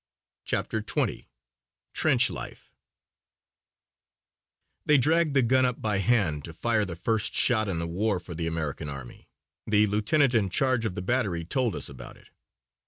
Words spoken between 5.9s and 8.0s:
hand to fire the first shot in the